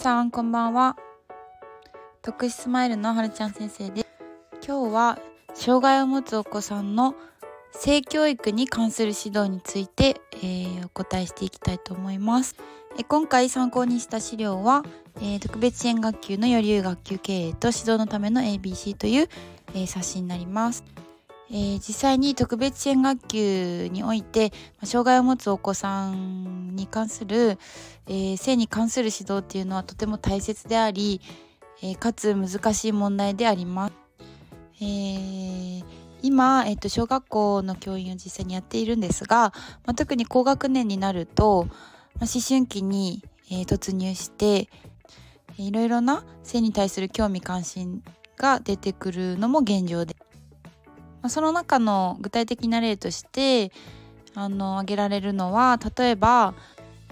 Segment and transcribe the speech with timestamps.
[0.00, 0.96] さんこんばんは。
[2.22, 4.06] 特殊スマイルのはるちゃん先生です。
[4.66, 5.18] 今日は
[5.52, 7.14] 障害を持つお子さんの
[7.72, 12.56] 性教育に関する指導について、えー、お答えしていきたいと思います。
[12.98, 14.84] え今回参考にした資料は、
[15.18, 19.28] えー、特別支援学級のより良い学級経営と指導のための ABC という、
[19.74, 20.82] えー、冊子になります。
[21.52, 24.52] えー、実際に特別支援学級において
[24.84, 27.58] 障害を持つお子さんに関する、
[28.06, 31.20] えー、性に関する指導っていうのはとても大切であり、
[31.82, 33.94] えー、かつ難しい問題であります。
[34.80, 35.84] えー、
[36.22, 39.52] 今、えーと、小学校の教員を実際にやっているんですが、
[39.84, 44.70] まあ、特に高学年になると、まあ、思春期に、えー、突入して
[45.58, 48.02] いろいろな性に対する興味関心
[48.36, 50.29] が出てくるのも現状です
[51.22, 53.72] まあ、その中の具体的な例として
[54.34, 56.54] あの挙げられるのは例えば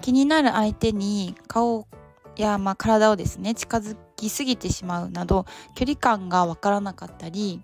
[0.01, 1.87] 気になる相手に顔
[2.35, 7.61] や、まあ、体をですね近づきすぎてしまうなど距離感がわからなかったり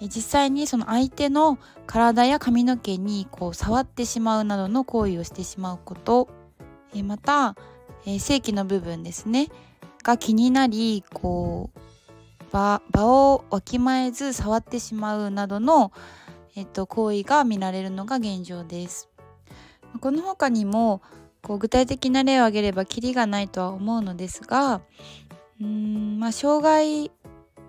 [0.00, 6.28] 実際にその相手の体や髪の毛にこう触ってしまうなどの行為をしてしまうこと
[7.04, 7.56] また
[8.04, 9.48] 正規の部分ですね
[10.02, 11.85] が気になりこう
[12.52, 15.92] 場場をわきまえず触ってしまうなどの、
[16.54, 19.08] えっと、行為が見られるのが現状です。
[20.00, 21.00] この他にも
[21.42, 24.82] こう具体的な例を挙げればキリがないとは思うのですが
[25.60, 27.10] うーん、まあ、障害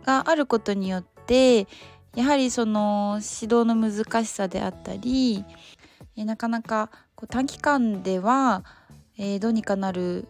[0.03, 1.67] があることによって
[2.15, 5.45] やはりその指導の難しさであったり
[6.17, 8.63] えなかなかこう短期間では、
[9.17, 10.27] えー、どうにかなる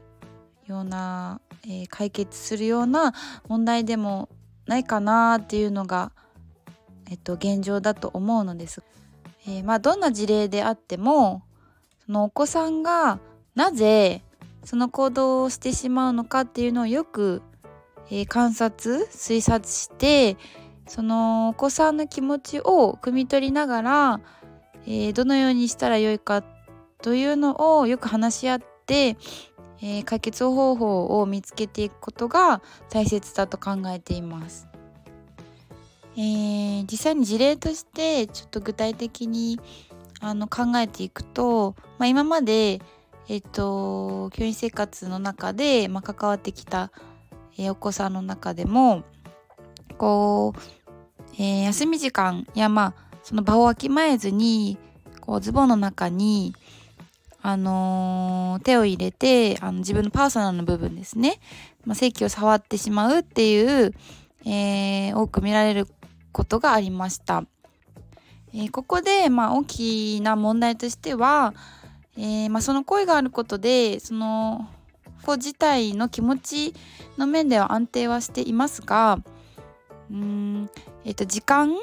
[0.65, 3.13] ような、えー、解決するような
[3.47, 4.27] 問題でも
[4.67, 6.11] ないかなっていうのが、
[7.09, 8.83] えっと、現状だと思うのです。
[9.47, 11.41] えー、まあどんな事例であっても
[12.05, 13.19] そのお子さんが
[13.55, 14.21] なぜ
[14.65, 17.41] その行動をしてしまうのかっていうのをよく、
[18.11, 20.35] えー、観察推察して
[20.85, 24.19] そのお子さんの気持ちを汲み取りながら、
[24.85, 26.43] えー、どのようにしたらよいか
[27.01, 29.17] というのをよく話し合って
[29.81, 34.67] えー、解決方法を見つけていくことが大切だと考えています。
[36.15, 39.59] えー、実際に事例としてちょっと具体的に
[40.19, 42.81] あの考えていくと、まあ、今まで、
[43.29, 46.91] えっと、教員生活の中で、まあ、関わってきた、
[47.59, 49.03] えー、お子さんの中でも
[49.99, 50.59] こう、
[51.35, 54.77] えー、休み時間やまあその場をわきまえずに
[55.21, 56.55] こうズボンの中に
[57.41, 61.39] あのー、手を入れてあの自分のパーソナルの部分ですね、
[61.85, 63.93] まあ、性器を触ってしまうっていう、
[64.45, 65.87] えー、多く見られる
[66.31, 67.43] ことがありました。
[68.53, 71.53] えー、ここで、まあ、大きな問題としては、
[72.17, 74.69] えまあ、その声があることでその
[75.23, 76.73] 子自体の気持ち
[77.17, 79.19] の面では安定はしていますが
[80.09, 80.69] うん、
[81.03, 81.75] えーと時間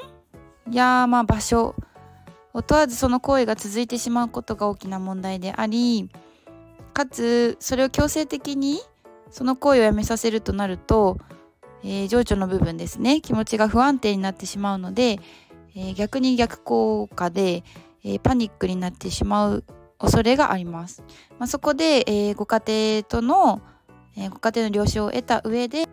[0.71, 1.75] や、まあ、場所
[2.63, 6.09] 問わずその行為が続いてしまうことが大きな問題であり
[6.93, 8.79] かつそれを強制的に
[9.29, 11.17] その行為をやめさせるとなると、
[11.83, 15.19] えー、情緒の部分ですね気持ちが不安定になってしまうので、
[15.75, 17.63] えー、逆に逆効果で、
[18.03, 19.63] えー、パニックになってしまう
[19.97, 21.03] 恐れがあります。
[21.39, 23.61] まあ、そこで、えご家庭との、
[24.17, 25.87] えご家庭の了承を得た上で、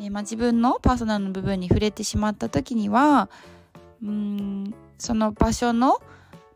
[0.00, 3.28] えまあ、自分のパーソナルの部分に触れてしまった時には
[4.04, 6.00] うんその場所の、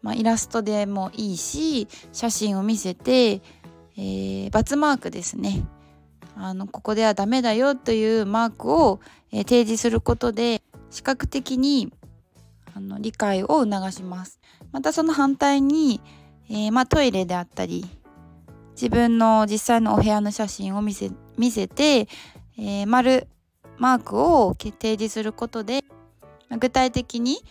[0.02, 3.40] まあ、イラストでもいいし写真を見せて、
[3.96, 5.66] えー、バツマークですね。
[6.36, 9.00] あのここではダメだよというマークを、
[9.32, 11.92] えー、提示することで視覚的に
[12.74, 14.38] あの理解を促します。
[14.70, 16.00] またその反対に、
[16.48, 17.84] えー、まあ、トイレであったり
[18.72, 22.06] 自分の実際のお部屋の写真を見せ見せて、
[22.56, 23.26] え丸
[23.78, 25.82] マークを提示することで
[26.56, 27.42] 具体的に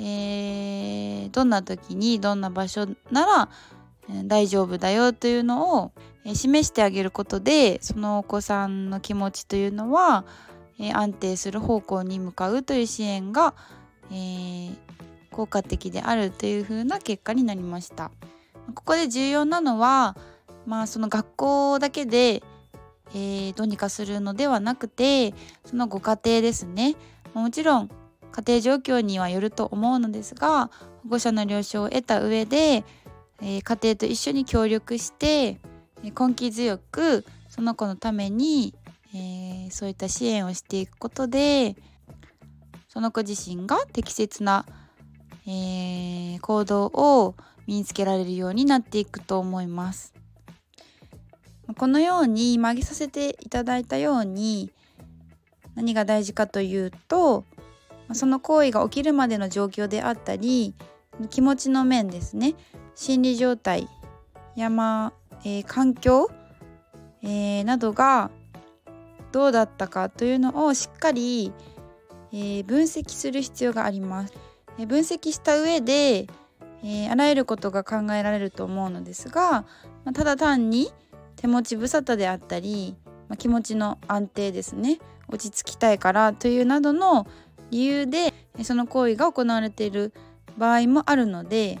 [0.00, 3.48] えー、どんな時にどんな場所なら、
[4.24, 5.92] 大丈夫だよというのを、
[6.34, 10.24] 示してあげることでそのお子さんの気持ちというのは、
[10.94, 13.54] 安定する方向に向かうという支援が、
[14.10, 14.76] えー、
[15.32, 18.12] 効果的であるというふうな結果になりました。
[18.74, 20.16] ここで重要なのは、
[20.66, 22.42] まあ、その学校だけで、
[23.14, 25.32] えー、どうにかするのではなくて
[25.64, 26.94] そのご家庭ですね
[27.32, 27.90] もちろん
[28.32, 30.70] 家庭状況にはよると思うのですが
[31.02, 32.84] 保護者の了承を得た上で、
[33.40, 35.58] えー、家庭と一緒に協力して、
[36.02, 38.74] 根気強くその子のために、
[39.14, 41.76] えー、そういった支援をしていくことで
[42.88, 44.64] その子自身が適切な、
[45.46, 47.34] えー、行動を
[47.66, 50.14] 身につけられるようになっていくと思います。
[51.76, 54.70] このように今挙げさせていただいたように
[55.74, 57.44] 何が大事かというと
[58.12, 60.74] その行為が起きるまでの状況であったり
[61.30, 62.54] 気持ちの面ですね
[62.94, 63.88] 心理状態
[64.56, 65.12] 山、
[65.44, 66.30] えー、環境、
[67.22, 68.30] えー、などが
[69.30, 71.52] どうだったかというのをしっかり、
[72.32, 74.32] えー、分析する必要があります。
[74.78, 76.28] え分析した上で、
[76.84, 79.66] えあらゆることが考えられると思うのですが、
[80.04, 80.92] まただ単に
[81.36, 82.96] 手持ち無沙汰であったり、
[83.28, 87.26] ま気持ちの安定ですね落ち着きたいからというなどの
[87.70, 90.12] 理由でその行為が行われている
[90.56, 91.78] 場合もあるので、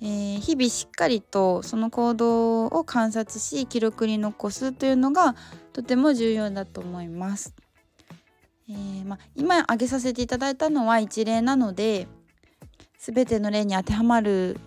[0.00, 5.34] えー、日々しっかりとその行動を観察し記録に残すというのが
[5.72, 7.54] とても重要だと思います。
[8.70, 12.06] えー、ま今挙げさせていただいたのは一例なので
[12.98, 14.58] 全ての例に当てはまる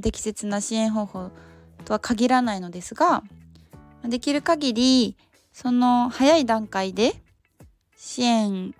[0.00, 1.30] 適切な支援方法
[1.84, 3.24] とは限らないのですが
[4.04, 5.16] できる限り
[5.52, 7.14] その早い段階で
[7.96, 8.74] 支援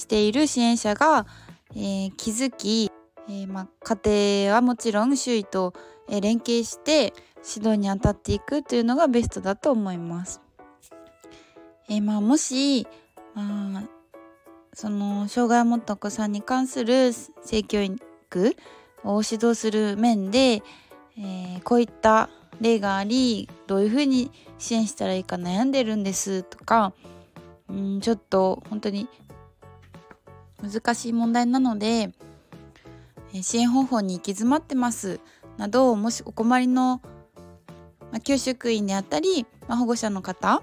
[0.00, 1.26] している支援者が、
[1.74, 2.90] えー、気づき
[3.30, 5.72] えー、ま、家庭はもちろん周囲と、
[6.08, 7.14] え連携して
[7.54, 10.40] 指導に当たっていくというのがベストだと思います。
[11.88, 12.88] え、ま、もし、
[13.34, 13.82] まあ、
[14.72, 18.56] その障害を持ったお子さんに関する性教育
[19.04, 20.64] を指導する面で、
[21.16, 22.28] え、こういった
[22.60, 26.92] 例がありどういうふうに支援したらいいか悩んでるんですとか
[27.68, 29.08] うんちょっと本当に
[30.62, 32.12] 難しい問題なので
[33.42, 35.20] 支援方法に行き詰まってます
[35.56, 37.00] などもしお困りの、
[38.10, 40.62] まあ、教職員であったり、ま、保護者の方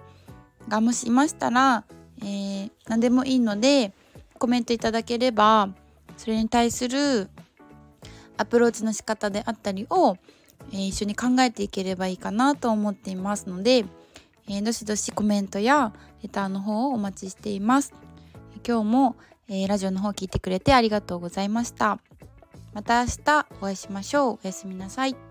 [0.68, 1.86] がもしいましたら、
[2.22, 3.94] えー、何でもいいので
[4.38, 5.70] コメントいただければ
[6.18, 7.30] それに対する
[8.38, 10.18] アプローチの仕方であったりを、
[10.72, 13.86] えー、一緒に考えていければいいかなと思っていますので、
[14.48, 17.94] えー、どしどしコメントやレターの方をお待ちしています。
[18.68, 19.16] 今日も、
[19.50, 22.00] えー、ラジオの方聞いてくれてありがとうございました。
[22.74, 24.34] また明日お会いしましょう。
[24.36, 25.27] おやすみなさい。